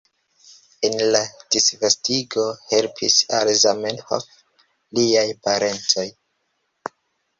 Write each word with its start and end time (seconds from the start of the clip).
En 0.87 0.95
la 1.15 1.19
disvastigo 1.55 2.45
helpis 2.71 3.19
al 3.41 3.53
Zamenhof 3.59 4.29
liaj 5.01 5.27
parencoj. 5.49 6.11